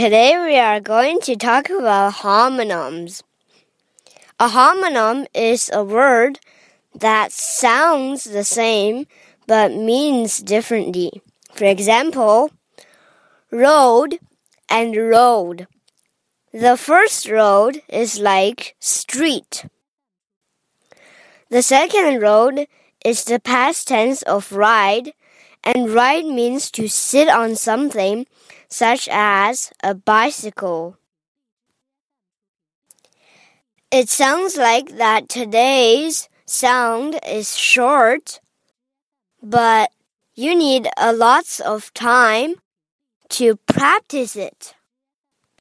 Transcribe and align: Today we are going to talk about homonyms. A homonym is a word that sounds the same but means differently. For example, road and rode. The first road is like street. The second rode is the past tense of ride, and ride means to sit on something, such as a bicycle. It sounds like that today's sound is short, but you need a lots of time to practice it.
Today 0.00 0.34
we 0.42 0.56
are 0.56 0.80
going 0.80 1.20
to 1.28 1.36
talk 1.36 1.68
about 1.68 2.14
homonyms. 2.24 3.22
A 4.38 4.48
homonym 4.48 5.26
is 5.34 5.68
a 5.74 5.84
word 5.84 6.40
that 6.94 7.32
sounds 7.32 8.24
the 8.24 8.42
same 8.42 9.06
but 9.46 9.74
means 9.74 10.38
differently. 10.38 11.20
For 11.52 11.66
example, 11.66 12.50
road 13.50 14.20
and 14.70 14.96
rode. 14.96 15.66
The 16.50 16.78
first 16.78 17.28
road 17.28 17.82
is 17.86 18.18
like 18.18 18.76
street. 18.80 19.66
The 21.50 21.60
second 21.60 22.22
rode 22.22 22.68
is 23.04 23.24
the 23.24 23.38
past 23.38 23.88
tense 23.88 24.22
of 24.22 24.50
ride, 24.50 25.12
and 25.64 25.90
ride 25.90 26.24
means 26.26 26.70
to 26.72 26.88
sit 26.88 27.28
on 27.28 27.56
something, 27.56 28.26
such 28.68 29.08
as 29.10 29.72
a 29.82 29.94
bicycle. 29.94 30.96
It 33.90 34.08
sounds 34.08 34.56
like 34.56 34.96
that 34.96 35.28
today's 35.28 36.28
sound 36.46 37.18
is 37.26 37.56
short, 37.56 38.40
but 39.42 39.90
you 40.34 40.54
need 40.54 40.88
a 40.96 41.12
lots 41.12 41.60
of 41.60 41.92
time 41.92 42.54
to 43.30 43.56
practice 43.66 44.36
it. 44.36 44.74